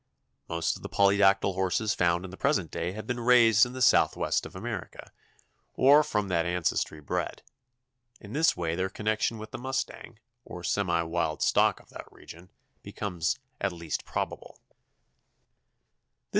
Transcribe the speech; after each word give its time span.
Most 0.49 0.75
of 0.75 0.81
the 0.81 0.89
polydactyl 0.89 1.53
horses 1.53 1.93
found 1.93 2.25
in 2.25 2.31
the 2.31 2.35
present 2.35 2.71
day 2.71 2.93
have 2.93 3.05
been 3.05 3.19
raised 3.19 3.67
in 3.67 3.73
the 3.73 3.83
southwest 3.83 4.47
of 4.47 4.55
America, 4.55 5.11
or 5.75 6.01
from 6.01 6.27
that 6.29 6.43
ancestry 6.43 6.99
bred. 6.99 7.43
In 8.19 8.33
this 8.33 8.57
way 8.57 8.73
their 8.73 8.89
connection 8.89 9.37
with 9.37 9.51
the 9.51 9.59
mustang, 9.59 10.17
or 10.43 10.63
semi 10.63 11.03
wild 11.03 11.43
stock 11.43 11.79
of 11.79 11.89
that 11.89 12.11
region, 12.11 12.49
becomes 12.81 13.37
at 13.59 13.71
least 13.71 14.03
probable. 14.03 14.57